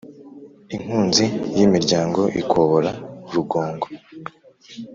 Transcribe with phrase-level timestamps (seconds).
[0.75, 1.25] inkunzi
[1.57, 2.91] y' imiryango ikobora
[3.33, 3.87] rugongo